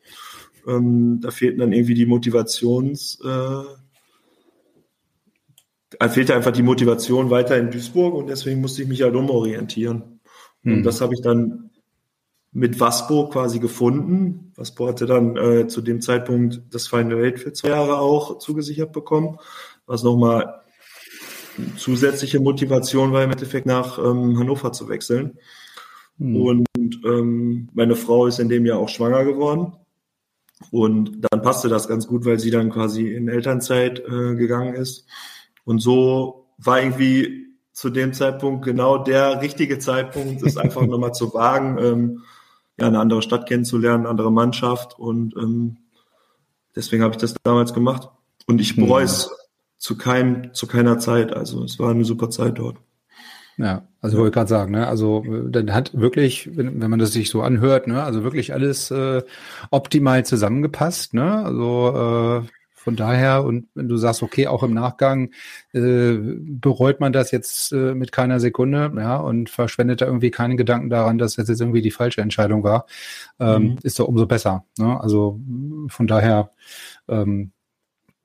[0.67, 3.65] Ähm, da fehlten dann irgendwie die Motivations, äh,
[5.99, 10.14] da fehlte einfach die Motivation weiter in Duisburg und deswegen musste ich mich halt umorientieren.
[10.65, 10.79] Mhm.
[10.79, 11.71] Und das habe ich dann
[12.53, 14.53] mit Waspo quasi gefunden.
[14.57, 18.93] Waspo hatte dann äh, zu dem Zeitpunkt das Final Eight für zwei Jahre auch zugesichert
[18.93, 19.39] bekommen,
[19.87, 20.61] was nochmal
[21.77, 25.39] zusätzliche Motivation war im Endeffekt nach ähm, Hannover zu wechseln.
[26.19, 26.37] Mhm.
[26.37, 29.73] Und ähm, meine Frau ist in dem Jahr auch schwanger geworden.
[30.71, 35.07] Und dann passte das ganz gut, weil sie dann quasi in Elternzeit äh, gegangen ist.
[35.65, 41.35] Und so war irgendwie zu dem Zeitpunkt genau der richtige Zeitpunkt, es einfach nochmal zu
[41.35, 42.23] wagen, ähm,
[42.79, 45.77] ja, eine andere Stadt kennenzulernen, eine andere Mannschaft und ähm,
[46.75, 48.09] deswegen habe ich das damals gemacht.
[48.47, 49.11] Und ich bereue mhm.
[49.11, 49.31] es
[49.77, 51.35] zu keinem, zu keiner Zeit.
[51.35, 52.77] Also es war eine super Zeit dort.
[53.57, 54.87] Ja, also wollte ich gerade sagen, ne?
[54.87, 58.91] Also dann hat wirklich, wenn, wenn man das sich so anhört, ne, also wirklich alles
[58.91, 59.23] äh,
[59.71, 61.45] optimal zusammengepasst, ne?
[61.45, 62.49] Also äh,
[62.85, 65.31] von daher, und wenn du sagst, okay, auch im Nachgang
[65.73, 70.59] äh, bereut man das jetzt äh, mit keiner Sekunde, ja, und verschwendet da irgendwie keinen
[70.59, 72.85] Gedanken daran, dass das jetzt irgendwie die falsche Entscheidung war,
[73.41, 73.79] ähm, mhm.
[73.83, 74.67] ist doch umso besser.
[74.79, 75.01] Ne?
[75.01, 75.41] Also
[75.89, 76.51] von daher
[77.09, 77.53] ähm,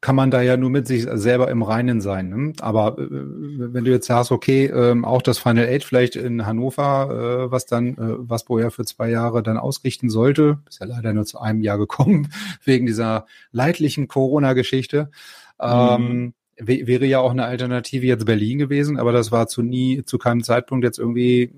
[0.01, 2.29] kann man da ja nur mit sich selber im Reinen sein.
[2.29, 2.53] Ne?
[2.62, 7.47] Aber äh, wenn du jetzt sagst, okay, ähm, auch das Final Eight vielleicht in Hannover,
[7.47, 11.13] äh, was dann, äh, was Boja für zwei Jahre dann ausrichten sollte, ist ja leider
[11.13, 12.29] nur zu einem Jahr gekommen,
[12.63, 15.12] wegen dieser leidlichen Corona-Geschichte.
[15.59, 16.67] Ähm, mhm.
[16.67, 20.43] wäre ja auch eine Alternative jetzt Berlin gewesen, aber das war zu nie, zu keinem
[20.43, 21.53] Zeitpunkt jetzt irgendwie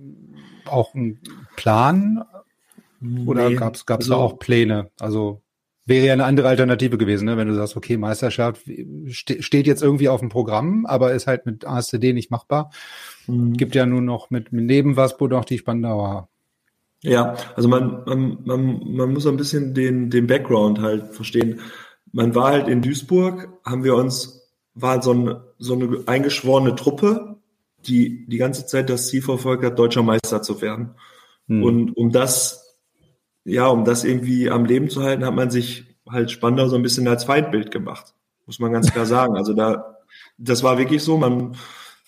[0.66, 1.20] auch ein
[1.56, 2.24] Plan.
[3.26, 4.90] Oder nee, gab es also, da auch Pläne?
[5.00, 5.42] Also
[5.92, 7.36] Wäre ja eine andere Alternative gewesen, ne?
[7.36, 8.62] wenn du sagst, okay, Meisterschaft
[9.10, 12.72] ste steht jetzt irgendwie auf dem Programm, aber ist halt mit ASCD nicht machbar.
[13.28, 13.52] Mhm.
[13.58, 16.30] Gibt ja nur noch mit, mit neben Waspo noch die Spandauer.
[17.04, 21.60] Ja, also man, man, man, man muss ein bisschen den, den Background halt verstehen.
[22.14, 27.36] Man war halt in Duisburg, haben wir uns, war so eine, so eine eingeschworene Truppe,
[27.86, 30.92] die die ganze Zeit das Ziel verfolgt hat, deutscher Meister zu werden.
[31.48, 31.64] Mhm.
[31.64, 32.61] Und um das
[33.44, 36.84] ja, um das irgendwie am Leben zu halten, hat man sich halt Spandau so ein
[36.84, 38.14] bisschen als Feindbild gemacht.
[38.46, 39.36] Muss man ganz klar sagen.
[39.36, 39.98] Also da,
[40.38, 41.18] das war wirklich so.
[41.18, 41.56] Man,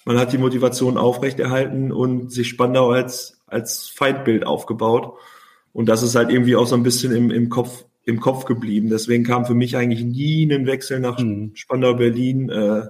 [0.05, 5.13] man hat die Motivation aufrechterhalten und sich Spandau als, als Feindbild aufgebaut.
[5.71, 8.89] Und das ist halt irgendwie auch so ein bisschen im, im Kopf, im Kopf geblieben.
[8.89, 11.51] Deswegen kam für mich eigentlich nie ein Wechsel nach mhm.
[11.55, 12.87] Spandau Berlin, äh,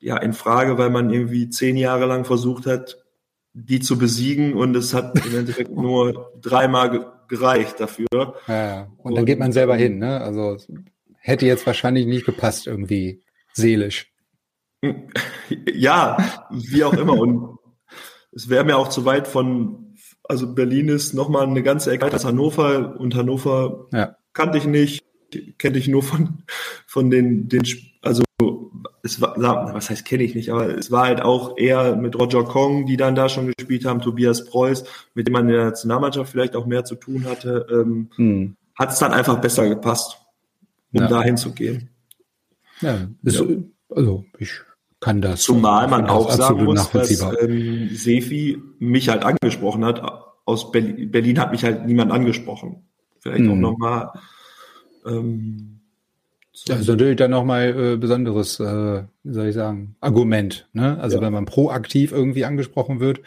[0.00, 3.04] ja, in Frage, weil man irgendwie zehn Jahre lang versucht hat,
[3.52, 8.34] die zu besiegen und es hat im Endeffekt nur dreimal gereicht dafür.
[8.46, 10.20] Ja, und, und dann geht man selber hin, ne?
[10.20, 10.56] Also
[11.20, 14.12] hätte jetzt wahrscheinlich nicht gepasst irgendwie seelisch.
[15.72, 17.14] Ja, wie auch immer.
[17.14, 17.58] Und
[18.32, 22.24] es wäre mir auch zu weit von, also Berlin ist nochmal eine ganze Ecke als
[22.24, 24.16] Hannover und Hannover ja.
[24.34, 25.04] kannte ich nicht,
[25.58, 26.44] kenne ich nur von,
[26.86, 27.62] von den, den,
[28.02, 28.22] also
[29.08, 29.34] es war,
[29.74, 32.96] was heißt kenne ich nicht, aber es war halt auch eher mit Roger Kong, die
[32.96, 36.66] dann da schon gespielt haben, Tobias Preuß, mit dem man in der Nationalmannschaft vielleicht auch
[36.66, 38.56] mehr zu tun hatte, ähm, hm.
[38.74, 40.18] hat es dann einfach besser gepasst,
[40.92, 41.08] um ja.
[41.08, 41.90] dahin zu gehen.
[42.80, 43.46] Ja, ist, ja.
[43.90, 44.52] also ich
[45.00, 45.42] kann das.
[45.42, 50.02] Zumal man auch sagen muss, dass ähm, Sefi mich halt angesprochen hat.
[50.44, 52.84] Aus Berlin, Berlin hat mich halt niemand angesprochen.
[53.20, 53.52] Vielleicht hm.
[53.52, 54.12] auch nochmal.
[55.06, 55.77] Ähm,
[56.66, 60.68] so das ist natürlich dann nochmal äh, besonderes, äh, wie soll ich sagen, Argument.
[60.72, 60.98] Ne?
[61.00, 61.22] Also ja.
[61.22, 63.20] wenn man proaktiv irgendwie angesprochen wird,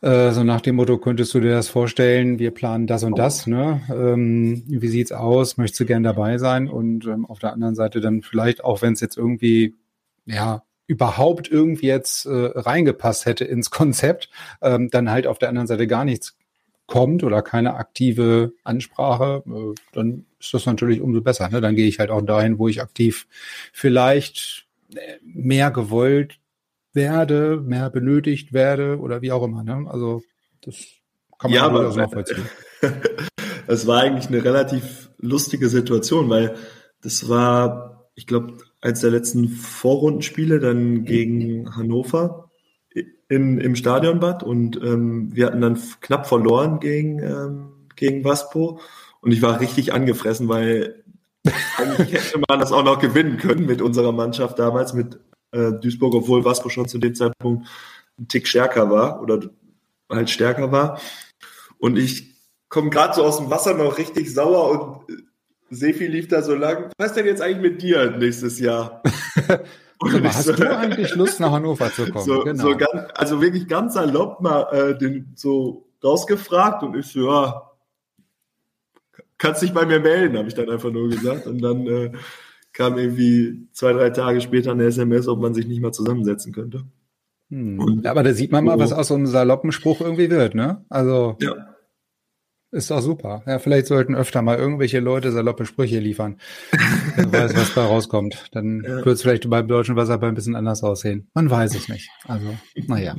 [0.00, 3.46] äh, so nach dem Motto, könntest du dir das vorstellen, wir planen das und das,
[3.46, 3.82] ne?
[3.90, 5.56] Ähm, wie sieht's aus?
[5.56, 6.68] Möchtest du gern dabei sein?
[6.68, 9.74] Und ähm, auf der anderen Seite dann vielleicht, auch wenn es jetzt irgendwie,
[10.24, 14.30] ja, überhaupt irgendwie jetzt äh, reingepasst hätte ins Konzept,
[14.62, 16.37] ähm, dann halt auf der anderen Seite gar nichts
[16.88, 21.48] kommt oder keine aktive Ansprache, äh, dann ist das natürlich umso besser.
[21.50, 21.60] Ne?
[21.60, 23.28] Dann gehe ich halt auch dahin, wo ich aktiv
[23.72, 26.40] vielleicht äh, mehr gewollt
[26.94, 29.62] werde, mehr benötigt werde oder wie auch immer.
[29.62, 29.86] Ne?
[29.88, 30.22] Also
[30.62, 30.86] das
[31.38, 32.48] kann man ja, aber, nachvollziehen.
[33.70, 36.54] Es war eigentlich eine relativ lustige Situation, weil
[37.02, 42.47] das war, ich glaube, eins der letzten Vorrundenspiele dann gegen Hannover
[43.28, 48.80] in, im Stadionbad und ähm, wir hatten dann knapp verloren gegen, ähm, gegen Waspo
[49.20, 51.04] und ich war richtig angefressen, weil
[51.76, 55.18] eigentlich hätte man das auch noch gewinnen können mit unserer Mannschaft damals, mit
[55.52, 57.66] äh, Duisburg, obwohl Waspo schon zu dem Zeitpunkt
[58.18, 59.40] ein Tick stärker war oder
[60.10, 61.00] halt stärker war.
[61.78, 62.34] Und ich
[62.68, 65.18] komme gerade so aus dem Wasser noch richtig sauer und
[65.70, 66.90] Sefi lief da so lang.
[66.96, 69.02] Was ist denn jetzt eigentlich mit dir nächstes Jahr?
[70.00, 72.24] Mal, hast so, du eigentlich Lust, nach Hannover zu kommen?
[72.24, 72.62] So, genau.
[72.62, 77.68] so ganz, also wirklich ganz salopp mal äh, den so rausgefragt und ich so, ja,
[79.38, 81.46] kannst dich bei mir melden, habe ich dann einfach nur gesagt.
[81.46, 82.12] Und dann äh,
[82.72, 86.84] kam irgendwie zwei, drei Tage später eine SMS, ob man sich nicht mal zusammensetzen könnte.
[87.50, 87.80] Hm.
[87.80, 90.84] Und, aber da sieht man mal, was aus so einem saloppen Spruch irgendwie wird, ne?
[90.88, 91.36] Also.
[91.40, 91.67] Ja.
[92.70, 93.42] Ist doch super.
[93.46, 96.36] Ja, vielleicht sollten öfter mal irgendwelche Leute saloppe Sprüche liefern.
[97.16, 98.44] Wer weiß, was da rauskommt.
[98.52, 98.96] Dann ja.
[98.96, 101.28] wird es vielleicht beim deutschen Wasserball ein bisschen anders aussehen.
[101.32, 102.10] Man weiß es nicht.
[102.26, 102.54] Also,
[102.86, 103.16] naja.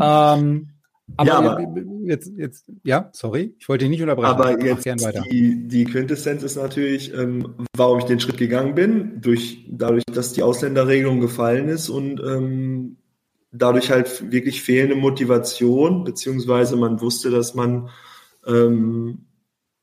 [0.00, 0.70] ähm,
[1.16, 1.66] aber, ja, aber
[2.04, 4.30] jetzt, jetzt, ja, sorry, ich wollte dich nicht unterbrechen.
[4.30, 4.86] Aber jetzt
[5.30, 10.32] Die, die Quintessenz ist natürlich, ähm, warum ich den Schritt gegangen bin, durch, dadurch, dass
[10.32, 12.96] die Ausländerregelung gefallen ist und ähm,
[13.52, 17.90] dadurch halt wirklich fehlende Motivation, beziehungsweise man wusste, dass man
[18.46, 19.26] ähm,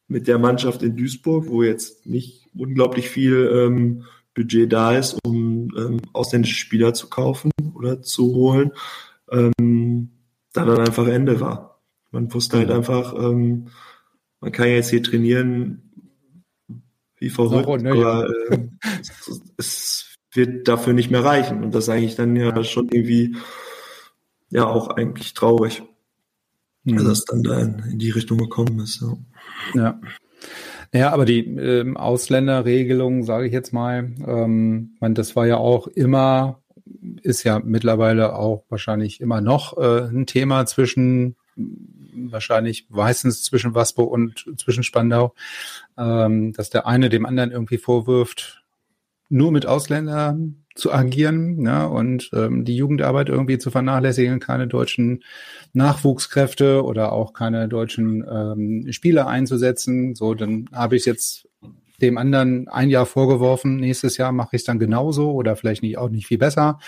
[0.07, 5.69] mit der Mannschaft in Duisburg, wo jetzt nicht unglaublich viel ähm, Budget da ist, um
[5.77, 8.71] ähm, ausländische Spieler zu kaufen oder zu holen,
[9.31, 10.11] ähm,
[10.53, 11.81] da dann einfach Ende war.
[12.11, 13.67] Man wusste halt einfach, ähm,
[14.39, 15.83] man kann jetzt hier trainieren
[17.17, 18.69] wie verrückt, so, ne, aber äh,
[19.01, 21.63] es, es, wird dafür nicht mehr reichen.
[21.63, 23.35] Und das ist eigentlich dann ja schon irgendwie
[24.51, 25.81] ja auch eigentlich traurig
[26.83, 26.97] mhm.
[26.97, 29.01] dass es dann da in, die Richtung gekommen ist.
[29.01, 29.17] Ja.
[29.75, 30.01] ja.
[30.91, 35.85] Ja, aber die ähm, Ausländerregelung, sage ich jetzt mal, ähm, man, das war ja auch
[35.85, 36.63] immer,
[37.21, 41.35] ist ja mittlerweile auch wahrscheinlich immer noch äh, ein Thema zwischen
[42.13, 45.35] wahrscheinlich meistens zwischen Waspo und zwischen Spandau,
[45.97, 48.63] ähm, dass der eine dem anderen irgendwie vorwirft,
[49.29, 55.23] nur mit Ausländern zu agieren ja, und ähm, die Jugendarbeit irgendwie zu vernachlässigen, keine deutschen
[55.73, 60.15] Nachwuchskräfte oder auch keine deutschen ähm, Spieler einzusetzen.
[60.15, 61.47] So, dann habe ich jetzt
[62.01, 65.97] dem anderen ein Jahr vorgeworfen, nächstes Jahr mache ich es dann genauso oder vielleicht nicht
[65.97, 66.79] auch nicht viel besser.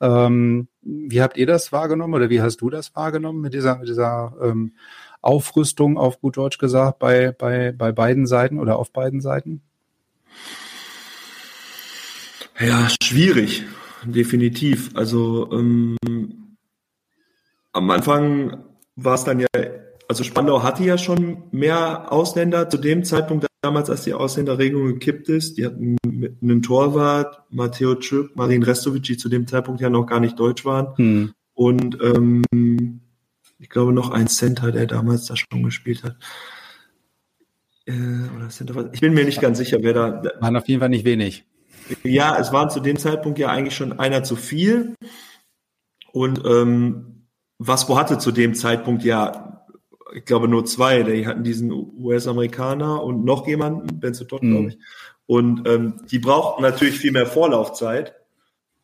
[0.00, 3.88] Ähm, wie habt ihr das wahrgenommen oder wie hast du das wahrgenommen mit dieser, mit
[3.88, 4.74] dieser ähm,
[5.22, 9.62] Aufrüstung, auf gut Deutsch gesagt, bei, bei, bei beiden Seiten oder auf beiden Seiten?
[12.60, 13.64] Ja, schwierig,
[14.04, 14.90] definitiv.
[14.94, 15.96] Also ähm,
[17.72, 18.64] am Anfang
[18.96, 19.46] war es dann ja,
[20.08, 25.28] also Spandau hatte ja schon mehr Ausländer zu dem Zeitpunkt damals, als die Ausländerregelung gekippt
[25.28, 25.56] ist.
[25.56, 25.96] Die hatten
[26.42, 30.64] einen Torwart, Matteo Tschüpp, Marin Restovic, die zu dem Zeitpunkt ja noch gar nicht deutsch
[30.64, 30.96] waren.
[30.96, 31.32] Hm.
[31.54, 33.00] Und ähm,
[33.58, 36.16] ich glaube noch ein Center, der damals da schon gespielt hat.
[37.86, 37.92] Äh,
[38.36, 40.22] oder Center, ich bin mir nicht ganz sicher, wer da.
[40.40, 41.46] Waren auf jeden Fall nicht wenig.
[42.02, 44.94] Ja, es waren zu dem Zeitpunkt ja eigentlich schon einer zu viel.
[46.12, 47.26] Und ähm,
[47.58, 49.66] Waspo hatte zu dem Zeitpunkt ja,
[50.14, 51.02] ich glaube, nur zwei.
[51.02, 54.50] Die hatten diesen US-Amerikaner und noch jemanden, Benzo Todd, mhm.
[54.50, 54.78] glaube ich.
[55.26, 58.14] Und ähm, die brauchten natürlich viel mehr Vorlaufzeit,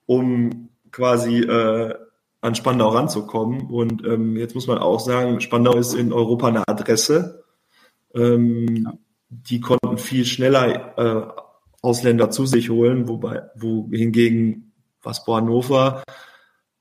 [0.06, 1.94] um quasi äh,
[2.40, 3.68] an Spandau ranzukommen.
[3.68, 7.44] Und ähm, jetzt muss man auch sagen, Spandau ist in Europa eine Adresse.
[8.14, 8.92] Ähm, ja.
[9.28, 11.42] Die konnten viel schneller äh,
[11.82, 16.02] Ausländer zu sich holen, wobei, wohingegen was bei Hannover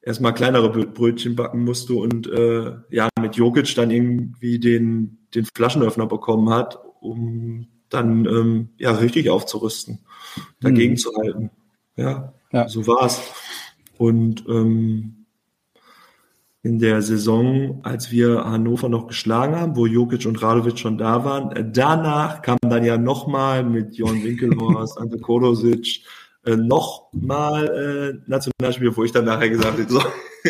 [0.01, 6.05] erstmal kleinere Brötchen backen musste und äh, ja mit Jokic dann irgendwie den, den Flaschenöffner
[6.05, 10.05] bekommen hat, um dann ähm, ja richtig aufzurüsten,
[10.59, 10.97] dagegen mhm.
[10.97, 11.51] zu halten.
[11.95, 12.67] Ja, ja.
[12.67, 13.21] so war's.
[13.97, 15.24] Und ähm,
[16.65, 21.23] in der Saison, als wir Hannover noch geschlagen haben, wo Jokic und Radovic schon da
[21.23, 21.71] waren.
[21.71, 26.01] Danach kam dann ja nochmal mit Jon Winkelhorst, Ante Kodosic,
[26.43, 30.01] äh, nochmal äh, Nationalspiel, wo ich dann nachher gesagt habe, so,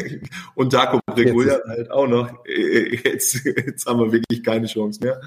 [0.55, 5.19] und Darko Bregulia halt auch noch, äh, jetzt, jetzt haben wir wirklich keine Chance mehr.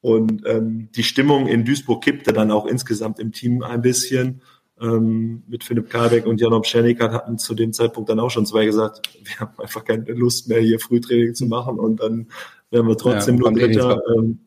[0.00, 4.40] Und ähm, die Stimmung in Duisburg kippte dann auch insgesamt im Team ein bisschen
[4.84, 8.64] ähm, mit Philipp Karbeck und Jan Pschenikat hatten zu dem Zeitpunkt dann auch schon zwei
[8.64, 12.28] gesagt, wir haben einfach keine Lust mehr, hier Frühtraining zu machen und dann
[12.70, 14.40] werden wir trotzdem ja, nur Dritter, ähm,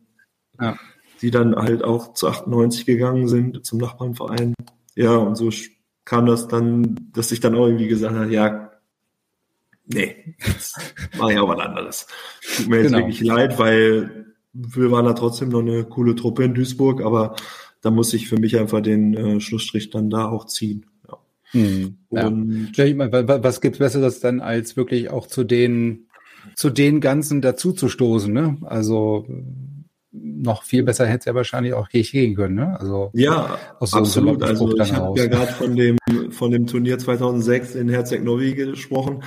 [0.60, 0.78] ja.
[1.22, 4.54] die dann halt auch zu 98 gegangen sind zum Nachbarnverein.
[4.96, 5.50] Ja, und so
[6.06, 8.72] kam das dann, dass ich dann auch irgendwie gesagt habe, ja,
[9.86, 10.36] nee,
[11.18, 12.08] mache ich auch was anderes.
[12.56, 13.00] Tut mir jetzt genau.
[13.00, 17.36] wirklich leid, weil wir waren da trotzdem noch eine coole Truppe in Duisburg, aber
[17.82, 20.86] da muss ich für mich einfach den äh, Schlussstrich dann da auch ziehen.
[21.08, 21.18] Ja.
[21.52, 23.44] Hm, und ja.
[23.44, 26.08] was gibt's Besseres dann als wirklich auch zu den
[26.56, 28.58] zu den ganzen dazu zu stoßen, ne?
[28.64, 29.26] Also
[30.12, 32.80] noch viel besser hätte es ja wahrscheinlich auch gehen können, ne?
[32.80, 34.44] Also ja, so absolut.
[34.44, 35.98] Also ich habe ja gerade von dem
[36.32, 39.24] von dem Turnier 2006 in Herzeg Novi gesprochen.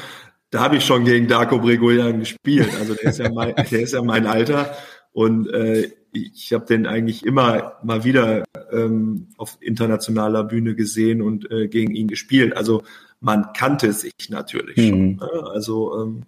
[0.51, 2.71] Da habe ich schon gegen Darko Bregoyan gespielt.
[2.79, 4.75] Also der ist ja mein, der ist ja mein Alter
[5.13, 11.51] und äh, ich habe den eigentlich immer mal wieder ähm, auf internationaler Bühne gesehen und
[11.51, 12.57] äh, gegen ihn gespielt.
[12.57, 12.83] Also
[13.21, 14.89] man kannte sich natürlich mhm.
[14.89, 15.17] schon.
[15.17, 15.51] Ne?
[15.53, 16.23] Also ähm,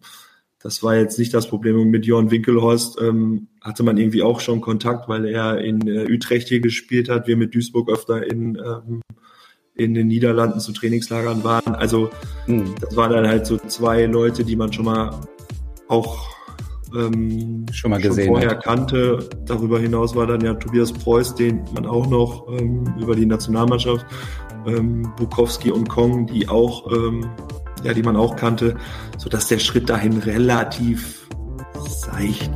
[0.62, 1.78] das war jetzt nicht das Problem.
[1.78, 6.06] Und mit Jörn Winkelhorst ähm, hatte man irgendwie auch schon Kontakt, weil er in äh,
[6.10, 9.02] Utrecht hier gespielt hat, wir mit Duisburg öfter in, ähm,
[9.74, 11.74] in den Niederlanden zu Trainingslagern waren.
[11.74, 12.10] Also
[12.46, 12.74] mhm.
[12.80, 15.20] das waren dann halt so zwei Leute, die man schon mal
[15.88, 16.28] auch
[16.96, 18.64] ähm, schon mal gesehen schon vorher hat.
[18.64, 19.28] kannte.
[19.46, 24.06] Darüber hinaus war dann ja Tobias Preuß, den man auch noch ähm, über die Nationalmannschaft,
[24.66, 27.28] ähm, Bukowski und Kong, die auch, ähm,
[27.82, 28.76] ja, die man auch kannte,
[29.18, 31.28] so dass der Schritt dahin relativ
[31.84, 32.50] seicht